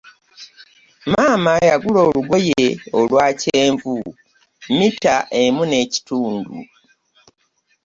Maama 1.11 1.53
yagula 1.69 1.99
olugoye 2.07 2.61
olwa 2.99 3.27
kyenvu 3.41 3.95
miita 4.75 5.15
emu 5.41 5.63
n'ekitundu. 5.67 6.57